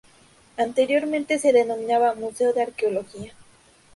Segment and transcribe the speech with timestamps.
[0.57, 3.33] Anteriormente se denominaba Museo de Arqueología.